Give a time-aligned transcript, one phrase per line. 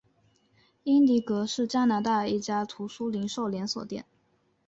[0.83, 4.03] 英迪戈是加拿大一家图书零售连锁店。